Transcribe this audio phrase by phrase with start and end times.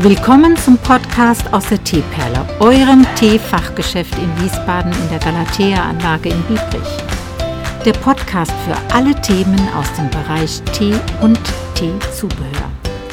[0.00, 6.98] Willkommen zum Podcast aus der Teeperle, eurem Teefachgeschäft in Wiesbaden in der Galatea-Anlage in Biebrich.
[7.82, 11.40] Der Podcast für alle Themen aus dem Bereich Tee und
[11.74, 12.70] Teezubehör.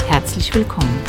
[0.10, 1.00] Herzlich willkommen.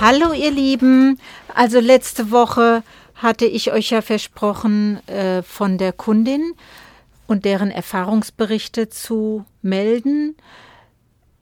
[0.00, 1.20] Hallo ihr Lieben,
[1.54, 2.82] also letzte Woche
[3.14, 6.54] hatte ich euch ja versprochen, äh, von der Kundin
[7.28, 10.34] und deren Erfahrungsberichte zu melden.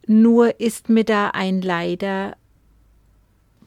[0.07, 2.37] Nur ist mir da ein leider,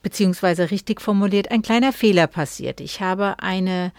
[0.02, 2.82] beziehungsweise richtig formuliert, ein kleiner Fehler passiert.
[2.82, 3.92] Ich habe eine,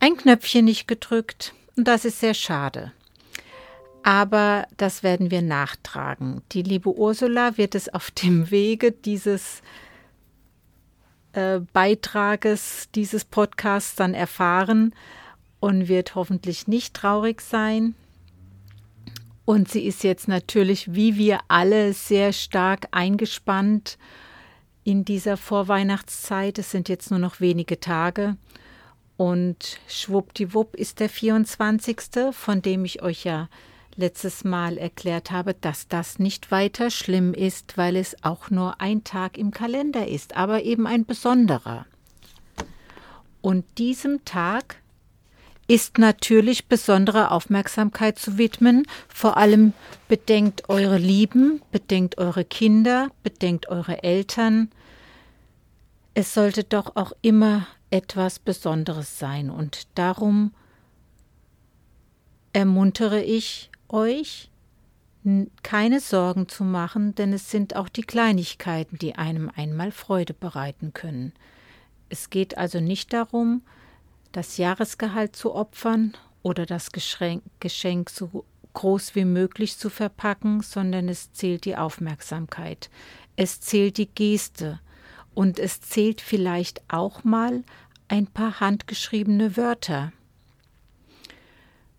[0.00, 2.92] ein Knöpfchen nicht gedrückt und das ist sehr schade.
[4.02, 6.42] Aber das werden wir nachtragen.
[6.52, 9.60] Die liebe Ursula wird es auf dem Wege dieses
[11.32, 14.94] äh, Beitrages, dieses Podcasts dann erfahren
[15.60, 17.94] und wird hoffentlich nicht traurig sein.
[19.48, 23.96] Und sie ist jetzt natürlich, wie wir alle, sehr stark eingespannt
[24.84, 26.58] in dieser Vorweihnachtszeit.
[26.58, 28.36] Es sind jetzt nur noch wenige Tage.
[29.16, 33.48] Und schwuppdiwupp ist der 24., von dem ich euch ja
[33.96, 39.02] letztes Mal erklärt habe, dass das nicht weiter schlimm ist, weil es auch nur ein
[39.02, 41.86] Tag im Kalender ist, aber eben ein besonderer.
[43.40, 44.82] Und diesem Tag
[45.68, 48.86] ist natürlich besondere Aufmerksamkeit zu widmen.
[49.06, 49.74] Vor allem
[50.08, 54.70] bedenkt eure Lieben, bedenkt eure Kinder, bedenkt eure Eltern.
[56.14, 60.52] Es sollte doch auch immer etwas Besonderes sein und darum
[62.54, 64.50] ermuntere ich euch,
[65.62, 70.94] keine Sorgen zu machen, denn es sind auch die Kleinigkeiten, die einem einmal Freude bereiten
[70.94, 71.32] können.
[72.08, 73.62] Es geht also nicht darum,
[74.32, 81.32] das Jahresgehalt zu opfern oder das Geschenk so groß wie möglich zu verpacken, sondern es
[81.32, 82.90] zählt die Aufmerksamkeit,
[83.36, 84.80] es zählt die Geste.
[85.34, 87.62] Und es zählt vielleicht auch mal
[88.08, 90.12] ein paar handgeschriebene Wörter,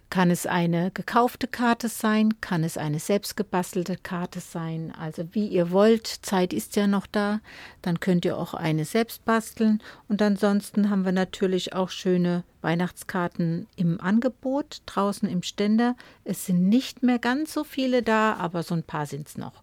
[0.09, 2.41] kann es eine gekaufte Karte sein?
[2.41, 4.91] Kann es eine selbstgebastelte Karte sein?
[4.99, 7.41] Also wie ihr wollt, Zeit ist ja noch da,
[7.83, 9.81] dann könnt ihr auch eine selbst basteln.
[10.07, 15.95] Und ansonsten haben wir natürlich auch schöne Weihnachtskarten im Angebot, draußen im Ständer.
[16.23, 19.61] Es sind nicht mehr ganz so viele da, aber so ein paar sind es noch.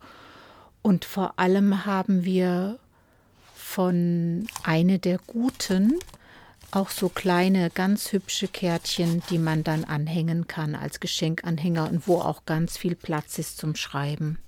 [0.80, 2.78] Und vor allem haben wir
[3.54, 5.98] von eine der guten,
[6.70, 12.16] auch so kleine, ganz hübsche Kärtchen, die man dann anhängen kann als Geschenkanhänger und wo
[12.16, 14.38] auch ganz viel Platz ist zum Schreiben.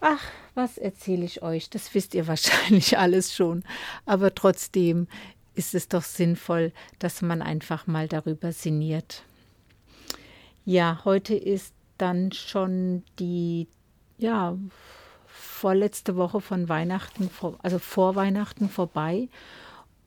[0.00, 0.22] Ach,
[0.54, 1.70] was erzähle ich euch?
[1.70, 3.64] Das wisst ihr wahrscheinlich alles schon.
[4.06, 5.08] Aber trotzdem
[5.54, 9.22] ist es doch sinnvoll, dass man einfach mal darüber sinniert.
[10.64, 13.66] Ja, heute ist dann schon die,
[14.18, 14.56] ja,
[15.26, 17.30] vorletzte Woche von Weihnachten,
[17.62, 19.28] also vor Weihnachten vorbei.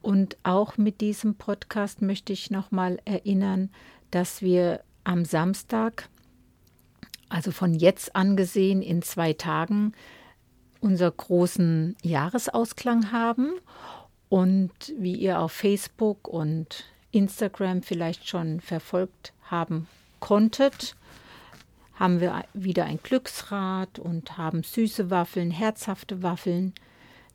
[0.02, 3.70] Und auch mit diesem Podcast möchte ich nochmal erinnern,
[4.10, 6.10] dass wir am Samstag,
[7.30, 9.94] also von jetzt angesehen in zwei Tagen,
[10.80, 13.54] unser großen Jahresausklang haben.
[14.30, 19.88] Und wie ihr auf Facebook und Instagram vielleicht schon verfolgt haben
[20.20, 20.96] konntet,
[21.96, 26.74] haben wir wieder ein Glücksrad und haben süße Waffeln, herzhafte Waffeln.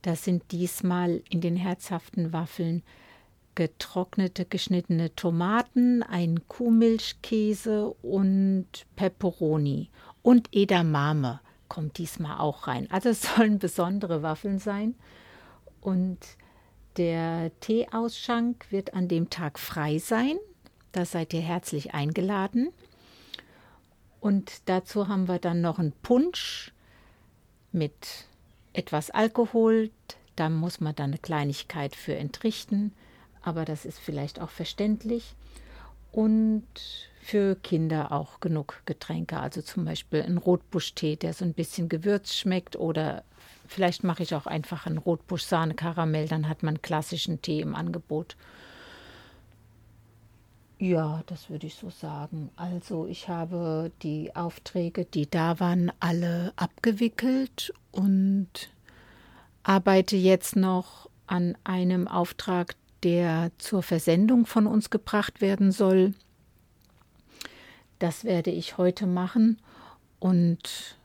[0.01, 2.83] Das sind diesmal in den herzhaften Waffeln
[3.55, 9.89] getrocknete, geschnittene Tomaten, ein Kuhmilchkäse und Peperoni.
[10.21, 12.87] Und Edamame kommt diesmal auch rein.
[12.91, 14.93] Also es sollen besondere Waffeln sein.
[15.81, 16.19] Und
[16.97, 20.37] der Teeausschank wird an dem Tag frei sein.
[20.91, 22.69] Da seid ihr herzlich eingeladen.
[24.19, 26.73] Und dazu haben wir dann noch einen Punsch
[27.71, 28.27] mit
[28.77, 29.89] etwas Alkohol,
[30.35, 32.93] da muss man dann eine Kleinigkeit für entrichten,
[33.41, 35.35] aber das ist vielleicht auch verständlich.
[36.11, 36.63] Und
[37.21, 42.37] für Kinder auch genug Getränke, also zum Beispiel ein Rotbuschtee, der so ein bisschen gewürzt
[42.37, 43.23] schmeckt oder
[43.67, 48.37] vielleicht mache ich auch einfach einen Rotbusch-Sahne-Karamell, dann hat man klassischen Tee im Angebot.
[50.79, 52.51] Ja, das würde ich so sagen.
[52.55, 58.47] Also ich habe die Aufträge, die da waren, alle abgewickelt und
[59.63, 66.13] arbeite jetzt noch an einem Auftrag, der zur Versendung von uns gebracht werden soll.
[67.97, 69.57] Das werde ich heute machen
[70.19, 70.95] und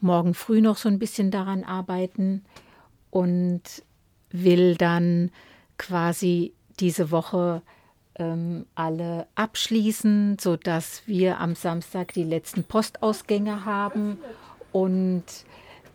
[0.00, 2.42] morgen früh noch so ein bisschen daran arbeiten
[3.10, 3.62] und
[4.30, 5.30] will dann
[5.76, 7.60] quasi diese Woche
[8.20, 14.18] ähm, alle abschließen, sodass wir am Samstag die letzten Postausgänge haben
[14.72, 15.24] und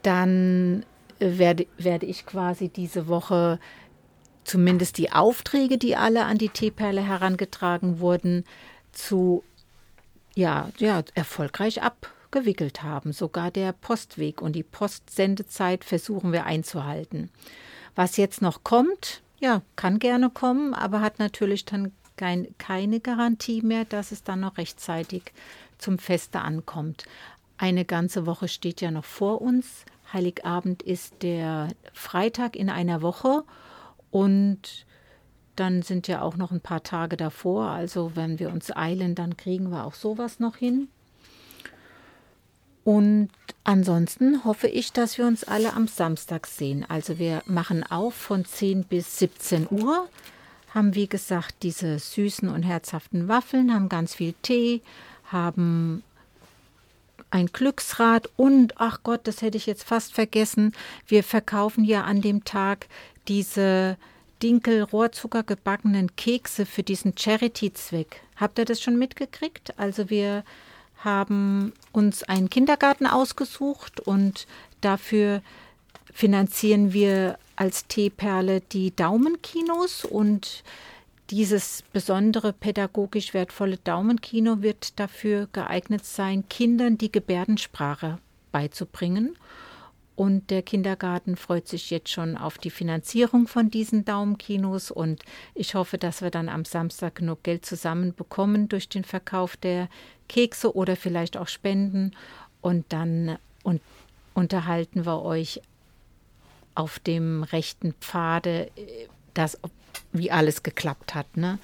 [0.02, 0.84] dann
[1.20, 3.60] äh, werde, werde ich quasi diese Woche
[4.44, 8.44] zumindest die Aufträge, die alle an die Teeperle herangetragen wurden,
[8.92, 9.44] zu
[10.36, 13.14] ja, ja, erfolgreich abgewickelt haben.
[13.14, 17.30] Sogar der Postweg und die Postsendezeit versuchen wir einzuhalten.
[17.96, 23.62] Was jetzt noch kommt, ja, kann gerne kommen, aber hat natürlich dann kein, keine Garantie
[23.62, 25.34] mehr, dass es dann noch rechtzeitig
[25.78, 27.06] zum Feste ankommt.
[27.58, 29.86] Eine ganze Woche steht ja noch vor uns.
[30.12, 33.44] Heiligabend ist der Freitag in einer Woche
[34.12, 34.86] und
[35.56, 37.70] dann sind ja auch noch ein paar Tage davor.
[37.70, 40.90] Also wenn wir uns eilen, dann kriegen wir auch sowas noch hin.
[42.84, 43.30] Und
[43.64, 46.86] ansonsten hoffe ich, dass wir uns alle am Samstag sehen.
[46.88, 50.08] Also wir machen auf von 10 bis 17 Uhr,
[50.76, 54.82] haben wie gesagt diese süßen und herzhaften Waffeln, haben ganz viel Tee,
[55.32, 56.04] haben
[57.32, 60.74] ein Glücksrad und, ach Gott, das hätte ich jetzt fast vergessen,
[61.08, 62.88] wir verkaufen ja an dem Tag
[63.28, 63.98] diese
[64.44, 68.22] Dinkel-Rohrzucker gebackenen Kekse für diesen Charity-Zweck.
[68.36, 69.80] Habt ihr das schon mitgekriegt?
[69.80, 70.44] Also wir
[70.98, 74.46] haben uns einen Kindergarten ausgesucht und
[74.82, 75.42] dafür
[76.14, 80.64] finanzieren wir als Teeperle die Daumenkinos und
[81.32, 88.20] dieses besondere pädagogisch wertvolle Daumenkino wird dafür geeignet sein, Kindern die Gebärdensprache
[88.52, 89.36] beizubringen.
[90.16, 94.92] Und der Kindergarten freut sich jetzt schon auf die Finanzierung von diesen Daumenkinos.
[94.92, 95.24] Und
[95.56, 99.90] ich hoffe, dass wir dann am Samstag genug Geld zusammenbekommen durch den Verkauf der
[100.30, 102.12] Kekse oder vielleicht auch Spenden.
[102.62, 103.82] Und dann und
[104.36, 105.62] unterhalten wir euch
[106.76, 108.70] auf dem rechten Pfade,
[109.34, 109.58] dass,
[110.12, 111.38] wie alles geklappt hat.
[111.38, 111.58] Ne?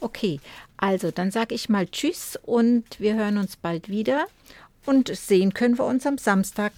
[0.00, 0.40] Okay,
[0.76, 4.26] also dann sage ich mal Tschüss und wir hören uns bald wieder.
[4.84, 6.72] Und sehen können wir uns am Samstag.